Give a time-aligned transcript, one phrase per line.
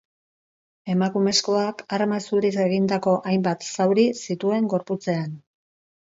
[0.91, 5.37] Emakumezkoak arma zuriz egindako hainbat zauri zituen gorputzean.